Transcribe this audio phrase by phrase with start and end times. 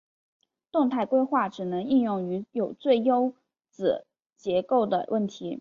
[0.71, 3.35] 动态规划只能应用于有最优
[3.69, 5.49] 子结构的问题。